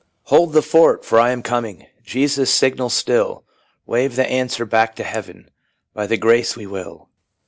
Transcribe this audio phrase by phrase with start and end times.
[0.33, 3.43] "'Hold the fort, for I am coming,' Jesus signals still;
[3.85, 5.51] Wave the answer back to heaven,'
[5.93, 7.07] By thy grace we will.'